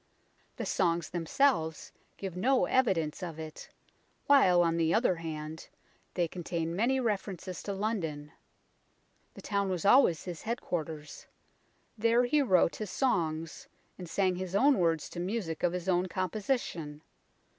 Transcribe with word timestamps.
The 0.55 0.65
songs 0.65 1.11
themselves 1.11 1.91
give 2.17 2.35
no 2.35 2.65
evidence 2.65 3.21
of 3.21 3.37
it, 3.37 3.69
while, 4.25 4.63
on 4.63 4.77
the 4.77 4.95
other 4.95 5.17
hand, 5.17 5.69
they 6.15 6.27
con 6.27 6.43
tain 6.43 6.75
many 6.75 6.99
references 6.99 7.61
to 7.61 7.73
London. 7.73 8.31
The 9.35 9.43
town 9.43 9.69
was 9.69 9.85
always 9.85 10.23
his 10.23 10.41
headquarters; 10.41 11.27
there 11.99 12.23
he 12.23 12.41
wrote 12.41 12.77
his 12.77 12.89
songs, 12.89 13.67
and 13.95 14.09
sang 14.09 14.37
his 14.37 14.55
own 14.55 14.79
words 14.79 15.07
to 15.09 15.19
music 15.19 15.61
of 15.61 15.71
his 15.71 15.87
own 15.87 16.07
composition. 16.07 17.03